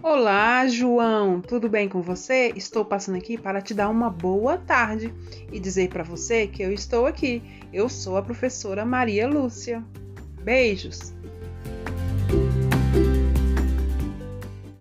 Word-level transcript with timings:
Olá, 0.00 0.64
João, 0.68 1.40
tudo 1.40 1.68
bem 1.68 1.88
com 1.88 2.00
você? 2.00 2.52
Estou 2.54 2.84
passando 2.84 3.16
aqui 3.16 3.36
para 3.36 3.60
te 3.60 3.74
dar 3.74 3.88
uma 3.88 4.08
boa 4.08 4.56
tarde 4.56 5.12
e 5.50 5.58
dizer 5.58 5.88
para 5.88 6.04
você 6.04 6.46
que 6.46 6.62
eu 6.62 6.72
estou 6.72 7.04
aqui. 7.04 7.42
Eu 7.72 7.88
sou 7.88 8.16
a 8.16 8.22
professora 8.22 8.86
Maria 8.86 9.26
Lúcia. 9.26 9.84
Beijos! 10.44 11.12